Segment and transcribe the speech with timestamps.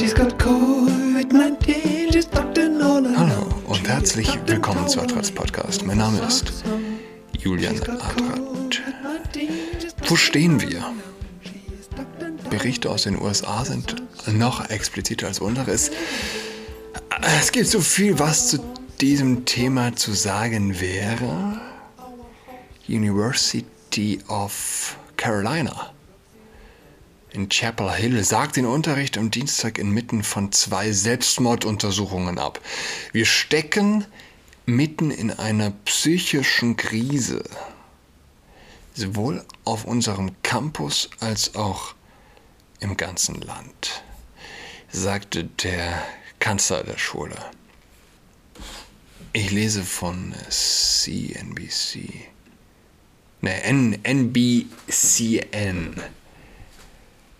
[0.00, 3.18] She's got COVID-19, she's all alone.
[3.18, 5.84] Hallo und herzlich willkommen zu Adrats Podcast.
[5.84, 6.64] Mein Name ist
[7.38, 8.80] Julian Adrat.
[10.06, 10.82] Wo stehen wir?
[12.48, 13.96] Berichte aus den USA sind
[14.26, 15.70] noch expliziter als unsere.
[15.70, 15.90] Es,
[17.38, 18.64] es gibt so viel, was zu
[19.02, 21.60] diesem Thema zu sagen wäre.
[22.88, 25.89] University of Carolina
[27.32, 32.60] in Chapel Hill sagt den Unterricht am Dienstag inmitten von zwei Selbstmorduntersuchungen ab.
[33.12, 34.04] Wir stecken
[34.66, 37.42] mitten in einer psychischen Krise,
[38.94, 41.94] sowohl auf unserem Campus als auch
[42.80, 44.02] im ganzen Land,
[44.90, 46.02] sagte der
[46.38, 47.36] Kanzler der Schule.
[49.32, 52.26] Ich lese von CNBC.
[53.42, 53.62] Ne,
[54.02, 55.94] NBCN.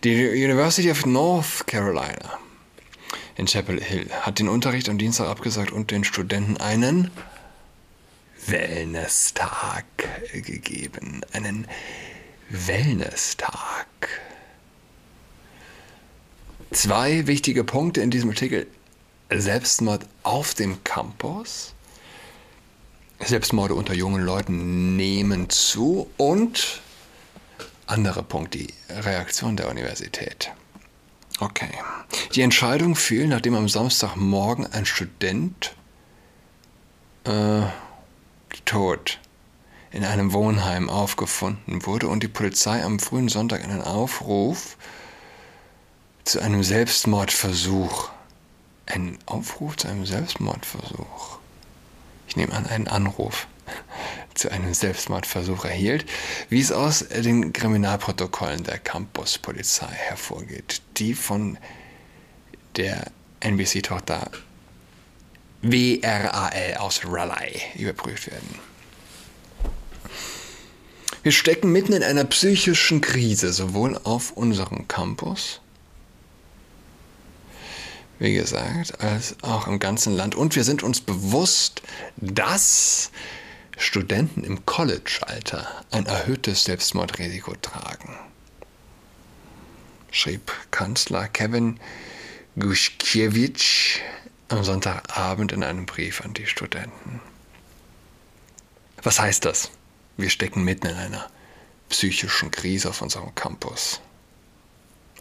[0.02, 2.38] Die University of North Carolina
[3.36, 7.10] in Chapel Hill hat den Unterricht am Dienstag abgesagt und den Studenten einen
[8.46, 9.84] Wellness-Tag
[10.32, 11.20] gegeben.
[11.34, 11.66] Einen
[12.48, 13.86] Wellness-Tag.
[16.70, 18.68] Zwei wichtige Punkte in diesem Artikel.
[19.28, 21.74] Selbstmord auf dem Campus.
[23.18, 26.80] Selbstmorde unter jungen Leuten nehmen zu und
[27.90, 30.52] anderer Punkt, die Reaktion der Universität.
[31.40, 31.70] Okay.
[32.34, 35.74] Die Entscheidung fiel, nachdem am Samstagmorgen ein Student
[37.24, 37.62] äh,
[38.64, 39.18] tot
[39.90, 44.76] in einem Wohnheim aufgefunden wurde und die Polizei am frühen Sonntag einen Aufruf
[46.24, 48.10] zu einem Selbstmordversuch.
[48.86, 51.38] Ein Aufruf zu einem Selbstmordversuch.
[52.28, 53.48] Ich nehme an, einen Anruf
[54.40, 56.06] zu einem Selbstmordversuch erhielt,
[56.48, 61.58] wie es aus den Kriminalprotokollen der Campuspolizei hervorgeht, die von
[62.76, 63.10] der
[63.40, 64.30] NBC-Tochter
[65.62, 68.54] WRAL aus Raleigh überprüft werden.
[71.22, 75.60] Wir stecken mitten in einer psychischen Krise, sowohl auf unserem Campus,
[78.18, 80.34] wie gesagt, als auch im ganzen Land.
[80.34, 81.82] Und wir sind uns bewusst,
[82.16, 83.10] dass
[83.80, 88.14] Studenten im College-Alter ein erhöhtes Selbstmordrisiko tragen,
[90.10, 91.80] schrieb Kanzler Kevin
[92.58, 94.00] Guschkiewicz
[94.48, 97.22] am Sonntagabend in einem Brief an die Studenten.
[99.02, 99.70] Was heißt das?
[100.18, 101.30] Wir stecken mitten in einer
[101.88, 104.02] psychischen Krise auf unserem Campus,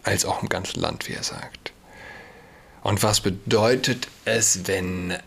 [0.04, 1.72] als auch im ganzen Land, wie er sagt.
[2.84, 5.18] Und was bedeutet es, wenn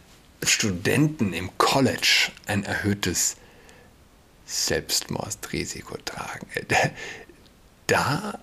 [0.42, 3.36] Studenten im College ein erhöhtes
[4.46, 6.46] Selbstmordrisiko tragen.
[7.86, 8.38] Da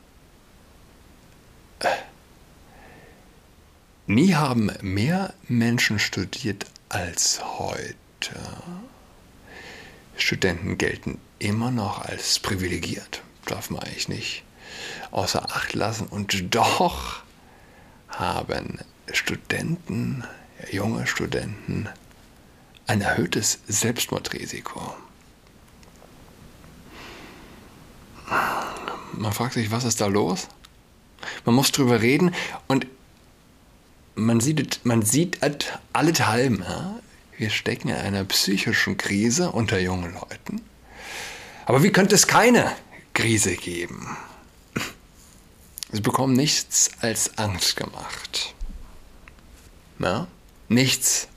[4.07, 8.35] nie haben mehr Menschen studiert als heute.
[10.17, 14.43] Studenten gelten immer noch als privilegiert, darf man eigentlich nicht
[15.11, 16.07] außer Acht lassen.
[16.07, 17.23] Und doch
[18.09, 18.79] haben
[19.11, 20.23] Studenten
[20.71, 21.89] junge Studenten
[22.87, 24.95] ein erhöhtes Selbstmordrisiko.
[29.13, 30.47] Man fragt sich, was ist da los?
[31.45, 32.33] Man muss drüber reden
[32.67, 32.87] und
[34.15, 35.39] man sieht, man sieht
[35.93, 36.99] allenthalben, ja?
[37.37, 40.61] wir stecken in einer psychischen Krise unter jungen Leuten.
[41.65, 42.75] Aber wie könnte es keine
[43.13, 44.17] Krise geben?
[45.91, 48.55] Sie bekommen nichts als Angst gemacht.
[49.99, 50.27] Ja?
[50.69, 51.27] Nichts,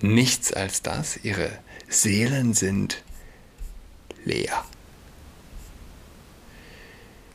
[0.00, 1.16] nichts als das.
[1.22, 1.48] Ihre
[1.88, 3.02] Seelen sind
[4.24, 4.64] leer.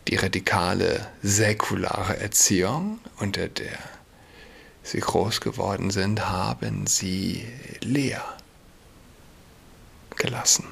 [0.09, 3.77] Die radikale säkulare Erziehung, unter der
[4.83, 7.45] sie groß geworden sind, haben sie
[7.81, 8.23] leer
[10.17, 10.65] gelassen.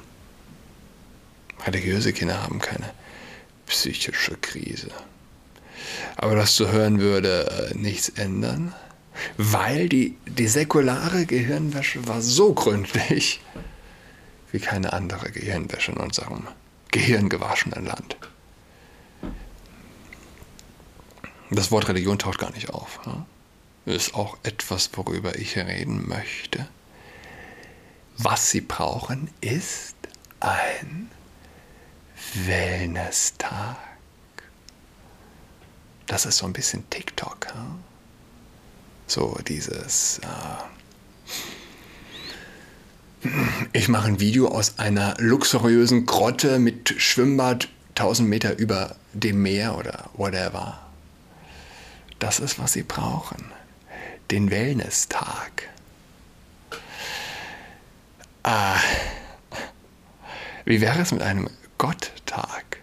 [1.66, 2.92] Religiöse Kinder haben keine
[3.66, 4.90] psychische Krise.
[6.16, 8.74] Aber das zu hören würde äh, nichts ändern
[9.36, 13.40] weil die, die säkulare Gehirnwäsche war so gründlich
[14.52, 16.46] wie keine andere Gehirnwäsche in unserem
[16.90, 18.16] gehirngewaschenen Land.
[21.50, 23.04] Das Wort Religion taucht gar nicht auf.
[23.06, 23.26] Ne?
[23.86, 26.66] Ist auch etwas, worüber ich reden möchte.
[28.18, 29.94] Was sie brauchen, ist
[30.40, 31.10] ein
[32.34, 33.76] Wellness-Tag.
[36.06, 37.54] Das ist so ein bisschen TikTok.
[37.54, 37.76] Ne?
[39.06, 40.20] So dieses,
[43.22, 43.28] äh,
[43.72, 49.76] ich mache ein Video aus einer luxuriösen Grotte mit Schwimmbad 1000 Meter über dem Meer
[49.78, 50.80] oder whatever.
[52.18, 53.44] Das ist, was sie brauchen.
[54.30, 55.68] Den Wellness-Tag.
[58.42, 58.76] Ah,
[60.64, 61.48] wie wäre es mit einem
[61.78, 62.78] Gott-Tag?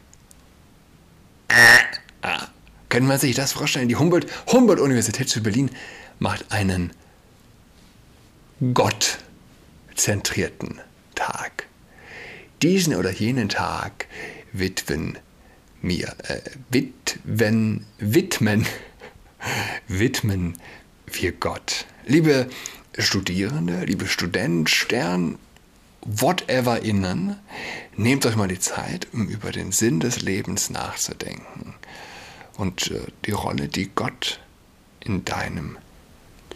[2.21, 2.47] Ah,
[2.89, 3.89] können wir sich das vorstellen?
[3.89, 5.69] Die Humboldt, Humboldt-Universität zu Berlin
[6.23, 6.91] macht einen
[8.73, 10.79] Gott-zentrierten
[11.15, 11.67] Tag.
[12.61, 14.07] Diesen oder jenen Tag
[14.53, 15.19] widmen
[15.81, 16.39] mir, äh,
[16.69, 18.65] widmen, widmen,
[19.89, 20.57] widmen
[21.07, 21.85] wir Gott.
[22.05, 22.49] Liebe
[22.97, 25.37] Studierende, liebe Student, Stern,
[26.05, 27.35] whatever innen,
[27.97, 31.73] nehmt euch mal die Zeit, um über den Sinn des Lebens nachzudenken
[32.55, 34.39] und äh, die Rolle, die Gott
[35.01, 35.77] in deinem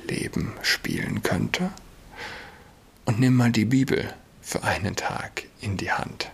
[0.07, 1.71] Leben spielen könnte.
[3.05, 6.31] Und nimm mal die Bibel für einen Tag in die Hand.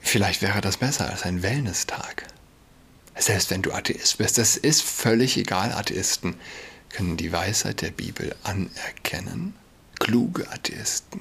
[0.00, 2.26] Vielleicht wäre das besser als ein Wellness-Tag.
[3.16, 6.34] Selbst wenn du Atheist bist, das ist völlig egal, Atheisten
[6.88, 9.54] können die Weisheit der Bibel anerkennen.
[9.98, 11.20] Kluge Atheisten.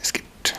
[0.00, 0.54] Es gibt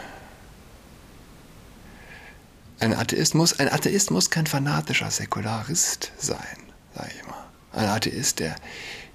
[2.81, 6.57] ein Atheist muss, ein Atheist muss kein fanatischer Säkularist sein,
[6.95, 7.45] sage ich mal.
[7.74, 8.56] Ein Atheist, der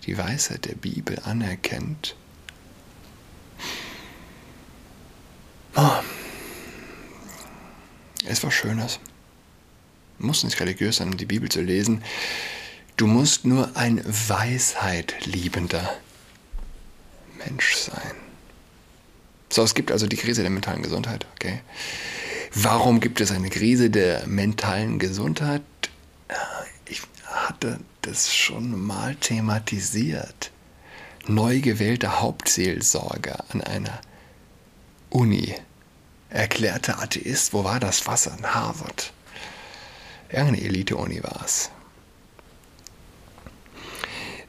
[0.06, 2.14] die Weisheit der Bibel anerkennt.
[5.74, 5.90] Oh.
[8.28, 9.00] Ist was Schönes.
[10.18, 12.02] Muss nicht religiös sein, um die Bibel zu lesen.
[12.96, 15.92] Du musst nur ein weisheitliebender
[17.36, 18.14] Mensch sein.
[19.50, 21.60] So, es gibt also die Krise der mentalen Gesundheit, okay?
[22.58, 25.60] Warum gibt es eine Krise der mentalen Gesundheit?
[26.88, 30.52] Ich hatte das schon mal thematisiert.
[31.26, 34.00] Neu gewählter Hauptseelsorger an einer
[35.10, 35.54] Uni.
[36.30, 38.34] Erklärter Atheist, wo war das Wasser?
[38.38, 39.12] In Harvard.
[40.30, 41.70] Irgendeine Elite-Uni war es.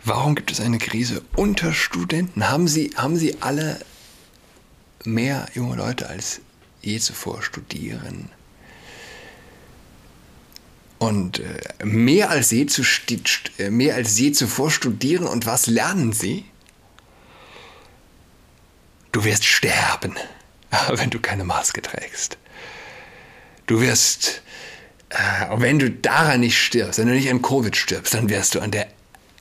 [0.05, 2.47] Warum gibt es eine Krise unter Studenten?
[2.47, 3.81] Haben sie, haben sie alle
[5.03, 6.39] mehr junge Leute als
[6.87, 8.29] je zuvor studieren?
[10.97, 12.81] Und äh, mehr, als je zu,
[13.59, 16.45] äh, mehr als je zuvor studieren und was lernen sie?
[19.11, 20.15] Du wirst sterben,
[20.89, 22.37] wenn du keine Maske trägst.
[23.67, 24.41] Du wirst,
[25.09, 25.17] äh,
[25.57, 28.71] wenn du daran nicht stirbst, wenn du nicht an Covid stirbst, dann wirst du an
[28.71, 28.87] der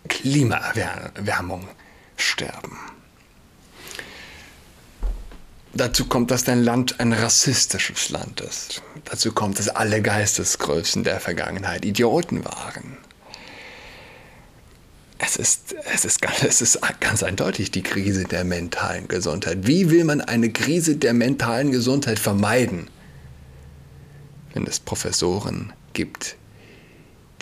[0.09, 1.69] Klimaerwärmung
[2.17, 2.79] sterben.
[5.77, 8.83] Dazu kommt, dass dein Land ein rassistisches Land ist.
[9.05, 12.97] Dazu kommt, dass alle Geistesgrößen der Vergangenheit Idioten waren.
[15.19, 19.67] Es ist, es, ist, es ist ganz eindeutig die Krise der mentalen Gesundheit.
[19.67, 22.89] Wie will man eine Krise der mentalen Gesundheit vermeiden,
[24.55, 26.37] wenn es Professoren gibt,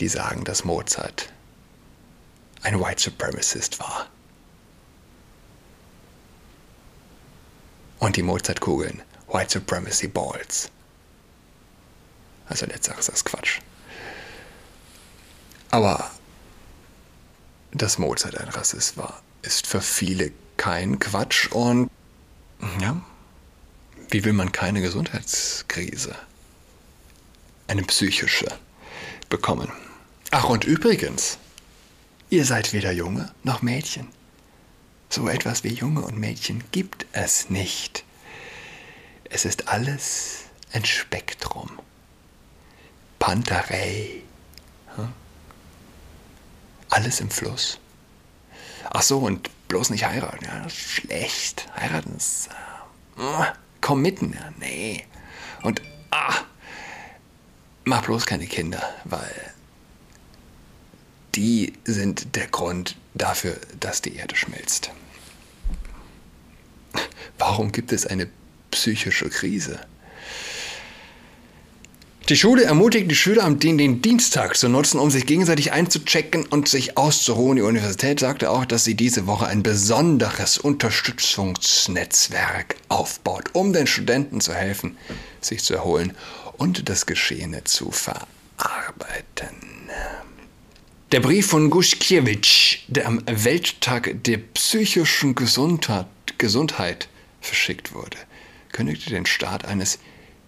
[0.00, 1.32] die sagen, dass Mozart
[2.62, 4.08] ein White Supremacist war.
[7.98, 10.70] Und die Mozartkugeln, White Supremacy Balls.
[12.48, 13.60] Also letzteres ist das Quatsch.
[15.70, 16.10] Aber
[17.72, 21.90] dass Mozart ein Rassist war, ist für viele kein Quatsch und
[22.80, 23.00] ja,
[24.10, 26.14] wie will man keine Gesundheitskrise,
[27.66, 28.46] eine psychische,
[29.28, 29.72] bekommen?
[30.30, 31.38] Ach und übrigens,
[32.34, 34.08] Ihr seid weder Junge noch Mädchen.
[35.14, 38.02] So etwas wie Junge und Mädchen gibt es nicht.
[39.30, 41.70] Es ist alles ein Spektrum.
[43.20, 44.22] Panterei.
[44.96, 45.12] Hm?
[46.90, 47.78] Alles im Fluss.
[48.90, 50.46] Ach so, und bloß nicht heiraten.
[50.46, 51.68] Ja, schlecht.
[51.76, 52.48] Heiraten ist.
[53.16, 54.32] Äh, komm mitten.
[54.32, 55.06] Ja, nee.
[55.62, 55.80] Und
[56.10, 56.40] ah,
[57.84, 59.54] mach bloß keine Kinder, weil
[61.36, 64.90] die sind der Grund dafür, dass die Erde schmilzt.
[67.46, 68.26] Warum gibt es eine
[68.70, 69.78] psychische Krise?
[72.30, 76.96] Die Schule ermutigt die Schüler, den Dienstag zu nutzen, um sich gegenseitig einzuchecken und sich
[76.96, 77.56] auszuruhen.
[77.56, 84.40] Die Universität sagte auch, dass sie diese Woche ein besonderes Unterstützungsnetzwerk aufbaut, um den Studenten
[84.40, 84.96] zu helfen,
[85.42, 86.14] sich zu erholen
[86.56, 89.90] und das Geschehene zu verarbeiten.
[91.12, 96.06] Der Brief von Guschkiewicz, der am Welttag der psychischen Gesundheit,
[96.38, 97.08] Gesundheit
[97.44, 98.16] verschickt wurde,
[98.72, 99.98] kündigte den Start eines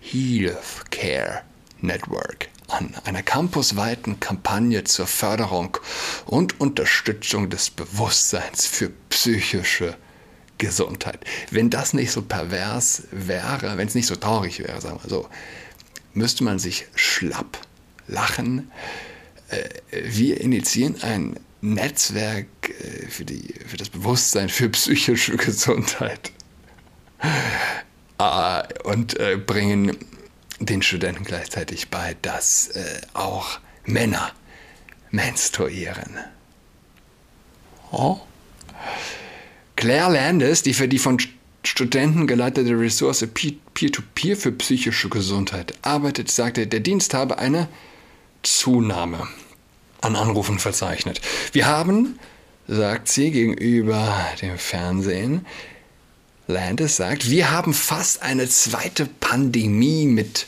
[0.01, 1.43] Health Care
[1.81, 5.79] Network an, einer campusweiten Kampagne zur Förderung
[6.25, 9.97] und Unterstützung des Bewusstseins für psychische
[10.59, 11.21] Gesundheit.
[11.51, 15.29] Wenn das nicht so pervers wäre, wenn es nicht so traurig wäre, sagen wir so,
[16.15, 17.59] müsste man sich schlapp
[18.09, 18.71] lachen.
[19.49, 26.33] Äh, wir initiieren ein Netzwerk äh, für, die, für das Bewusstsein für psychische Gesundheit
[28.85, 29.97] und bringen
[30.61, 32.71] den Studenten gleichzeitig bei, dass
[33.13, 34.33] auch Männer
[35.11, 36.19] menstruieren.
[37.91, 38.19] Oh.
[39.77, 41.19] Claire Landis, die für die von
[41.63, 47.69] Studenten geleitete Ressource Peer-to-Peer -Peer für psychische Gesundheit arbeitet, sagte, der Dienst habe eine
[48.43, 49.27] Zunahme
[50.01, 51.21] an Anrufen verzeichnet.
[51.53, 52.19] Wir haben,
[52.69, 55.45] sagt sie gegenüber dem Fernsehen,
[56.47, 60.47] Landis sagt, wir haben fast eine zweite Pandemie mit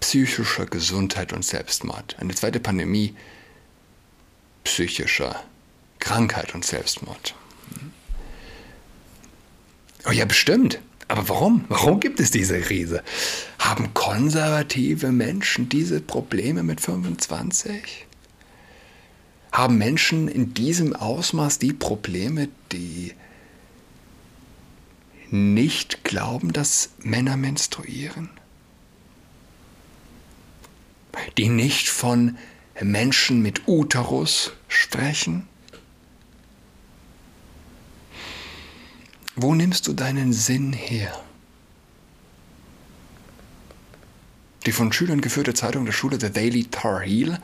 [0.00, 2.16] psychischer Gesundheit und Selbstmord.
[2.18, 3.14] Eine zweite Pandemie
[4.64, 5.42] psychischer
[5.98, 7.34] Krankheit und Selbstmord.
[10.06, 10.80] Oh ja, bestimmt.
[11.08, 11.64] Aber warum?
[11.68, 13.02] Warum gibt es diese Krise?
[13.58, 18.06] Haben konservative Menschen diese Probleme mit 25?
[19.52, 23.12] Haben Menschen in diesem Ausmaß die Probleme, die
[25.32, 28.30] nicht glauben, dass Männer menstruieren?
[31.36, 32.36] Die nicht von
[32.80, 35.48] Menschen mit Uterus sprechen?
[39.34, 41.12] Wo nimmst du deinen Sinn her?
[44.66, 47.38] Die von Schülern geführte Zeitung der Schule The Daily Tar Heel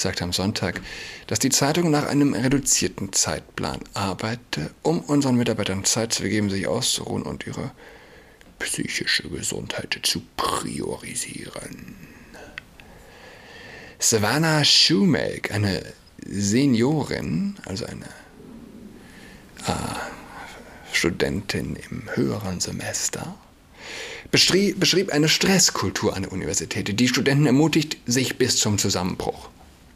[0.00, 0.80] sagte am Sonntag,
[1.26, 6.66] dass die Zeitung nach einem reduzierten Zeitplan arbeite, um unseren Mitarbeitern Zeit zu geben, sich
[6.66, 7.72] auszuruhen und ihre
[8.58, 11.96] psychische Gesundheit zu priorisieren.
[13.98, 15.82] Savannah Shoemake, eine
[16.26, 18.06] Seniorin, also eine
[19.66, 23.34] äh, Studentin im höheren Semester,
[24.30, 29.50] beschrieb eine Stresskultur an der Universität, die Studenten ermutigt, sich bis zum Zusammenbruch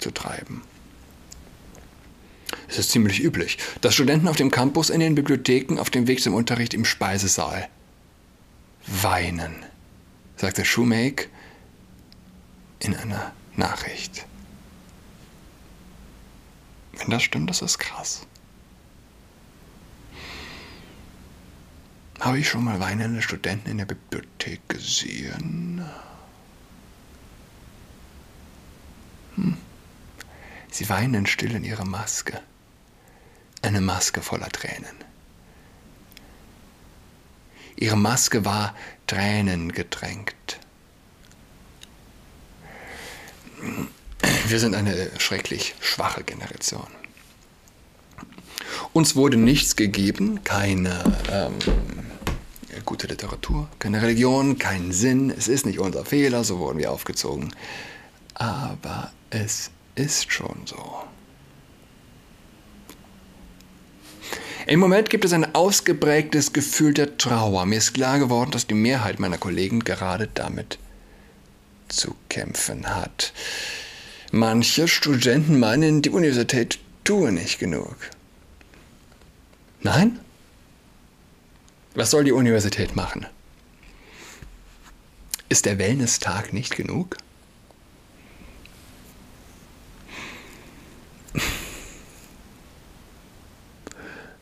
[0.04, 0.62] zu treiben.
[2.68, 6.23] Es ist ziemlich üblich, dass Studenten auf dem Campus, in den Bibliotheken, auf dem Weg
[6.23, 7.68] zum Unterricht im Speisesaal
[8.87, 9.64] weinen,
[10.37, 11.28] sagte Shoemake
[12.80, 14.26] in einer Nachricht.
[16.99, 18.26] Wenn das stimmt, das ist krass.
[22.20, 25.82] Habe ich schon mal weinende Studenten in der Bibliothek gesehen?
[30.75, 32.40] Sie weinen still in ihrer Maske.
[33.62, 34.97] Eine Maske voller Tränen.
[37.76, 38.75] Ihre Maske war
[39.07, 40.59] tränengedrängt.
[44.49, 46.88] Wir sind eine schrecklich schwache Generation.
[48.93, 51.54] Uns wurde nichts gegeben, keine ähm,
[52.85, 55.31] gute Literatur, keine Religion, keinen Sinn.
[55.31, 57.54] Es ist nicht unser Fehler, so wurden wir aufgezogen.
[58.35, 61.04] Aber es ist schon so.
[64.66, 67.66] Im Moment gibt es ein ausgeprägtes Gefühl der Trauer.
[67.66, 70.78] Mir ist klar geworden, dass die Mehrheit meiner Kollegen gerade damit
[71.88, 73.32] zu kämpfen hat.
[74.32, 77.96] Manche Studenten meinen, die Universität tue nicht genug.
[79.82, 80.18] Nein?
[81.94, 83.26] Was soll die Universität machen?
[85.50, 87.18] Ist der Wellness-Tag nicht genug?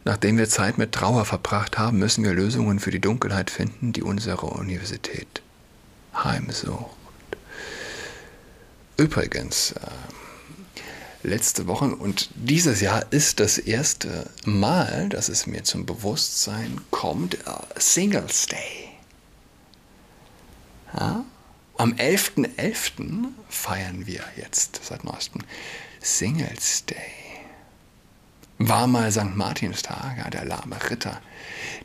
[0.04, 4.02] Nachdem wir Zeit mit Trauer verbracht haben, müssen wir Lösungen für die Dunkelheit finden, die
[4.02, 5.42] unsere Universität
[6.14, 6.96] heimsucht.
[8.96, 9.90] Übrigens, äh,
[11.22, 17.38] letzte Woche und dieses Jahr ist das erste Mal, dass es mir zum Bewusstsein kommt,
[17.46, 18.90] uh, Singles Day.
[20.94, 21.24] Ja?
[21.78, 22.48] Am 11.11.
[22.56, 23.24] .11.
[23.48, 25.42] feiern wir jetzt seit neuestem
[26.00, 27.31] Singles Day.
[28.68, 29.34] War mal St.
[29.34, 31.20] Martinstag, der lahme Ritter,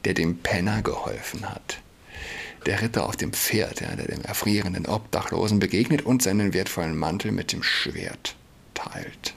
[0.05, 1.79] der dem Penner geholfen hat.
[2.67, 7.51] Der Ritter auf dem Pferd, der dem erfrierenden Obdachlosen begegnet und seinen wertvollen Mantel mit
[7.51, 8.35] dem Schwert
[8.75, 9.33] teilt,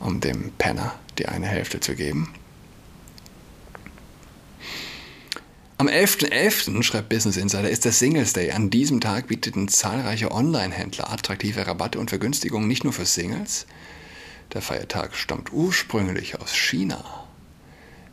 [0.00, 2.34] um dem Penner die eine Hälfte zu geben.
[5.78, 8.50] Am 11.11., .11., schreibt Business Insider, ist der Singles Day.
[8.50, 13.66] An diesem Tag bieteten zahlreiche Online-Händler attraktive Rabatte und Vergünstigungen nicht nur für Singles.
[14.52, 17.24] Der Feiertag stammt ursprünglich aus China.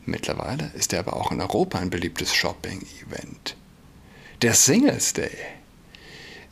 [0.05, 3.55] Mittlerweile ist er aber auch in Europa ein beliebtes Shopping-Event.
[4.41, 5.37] Der Singles Day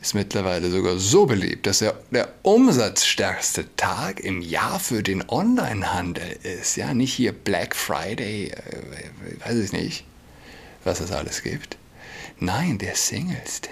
[0.00, 6.38] ist mittlerweile sogar so beliebt, dass er der umsatzstärkste Tag im Jahr für den Onlinehandel
[6.42, 6.76] ist.
[6.76, 10.04] Ja, nicht hier Black Friday, äh, weiß ich nicht,
[10.84, 11.76] was es alles gibt.
[12.38, 13.70] Nein, der Singles Day.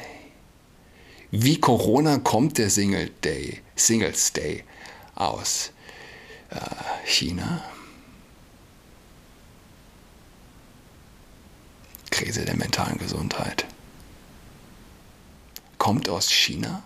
[1.31, 4.65] Wie Corona kommt der Single Day, Singles Day
[5.15, 5.73] aus
[7.05, 7.65] China?
[12.11, 13.67] Krise der mentalen Gesundheit
[15.79, 16.83] kommt aus China,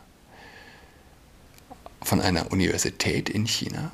[2.02, 3.90] von einer Universität in China,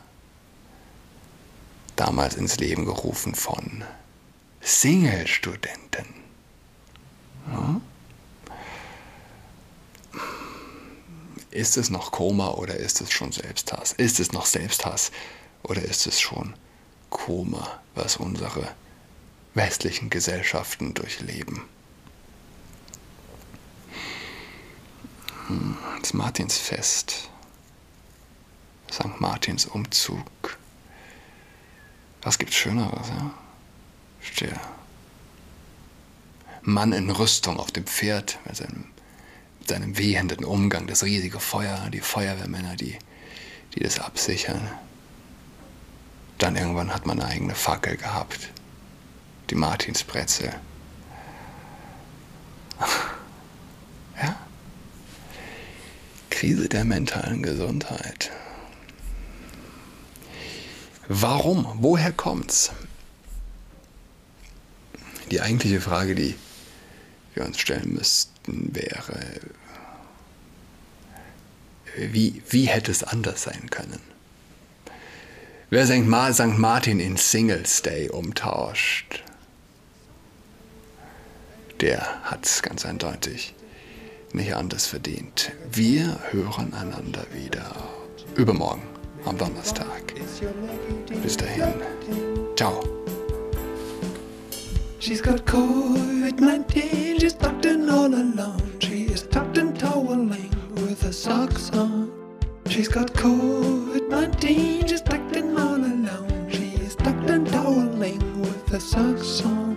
[1.96, 3.84] damals ins Leben gerufen von
[4.60, 6.06] Single-Studenten.
[7.52, 7.80] Ja?
[11.50, 13.92] Ist es noch Koma oder ist es schon Selbsthass?
[13.92, 15.10] Ist es noch Selbsthass
[15.62, 16.54] oder ist es schon
[17.10, 18.68] Koma, was unsere
[19.54, 21.62] westlichen Gesellschaften durchleben?
[26.00, 27.30] Das Martinsfest.
[28.90, 29.20] St.
[29.20, 30.58] Martins Umzug.
[32.22, 33.34] Was gibt's Schöneres, ja?
[34.20, 34.60] Stehe.
[36.62, 38.84] Mann in Rüstung auf dem Pferd mit seinem,
[39.60, 42.98] mit seinem wehenden Umgang, das riesige Feuer, die Feuerwehrmänner, die,
[43.74, 44.70] die das absichern.
[46.38, 48.49] Dann irgendwann hat man eine eigene Fackel gehabt.
[49.50, 50.54] Die Martinsbrezel.
[56.38, 58.30] Krise der mentalen Gesundheit.
[61.09, 61.66] Warum?
[61.80, 62.71] Woher kommt's?
[65.33, 66.37] Die eigentliche Frage, die
[67.35, 69.18] wir uns stellen müssten, wäre,
[71.97, 73.99] wie, wie hätte es anders sein können?
[75.70, 76.08] Wer St.
[76.08, 79.22] Martin in Singles Day umtauscht,
[81.82, 83.54] der hat es ganz eindeutig
[84.32, 85.52] nicht anders verdient.
[85.70, 87.70] Wir hören einander wieder
[88.34, 88.80] übermorgen
[89.26, 90.14] am Donnerstag.
[91.22, 91.75] Bis dahin.
[92.56, 92.82] Ciao.
[95.00, 98.72] She's got COVID-19, she's tucked in all alone.
[98.80, 102.11] She is tucked in toweling with her socks on.
[102.68, 105.02] She's got COVID-19, she's
[108.76, 109.67] socks on.